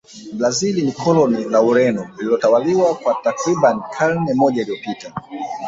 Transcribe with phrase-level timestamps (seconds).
[0.39, 5.13] brazil ni koloni la ureno lililotawaliwa kwa takribani karne moja iliyopita